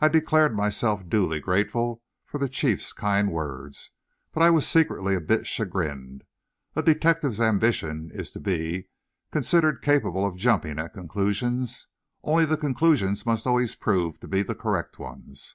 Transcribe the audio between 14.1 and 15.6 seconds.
to be correct ones.